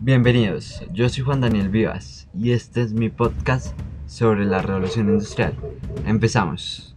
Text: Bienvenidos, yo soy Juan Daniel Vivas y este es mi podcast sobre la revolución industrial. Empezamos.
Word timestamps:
Bienvenidos, 0.00 0.82
yo 0.92 1.08
soy 1.08 1.24
Juan 1.24 1.40
Daniel 1.40 1.68
Vivas 1.68 2.28
y 2.32 2.52
este 2.52 2.82
es 2.82 2.92
mi 2.92 3.08
podcast 3.08 3.78
sobre 4.06 4.44
la 4.44 4.62
revolución 4.62 5.08
industrial. 5.08 5.54
Empezamos. 6.06 6.95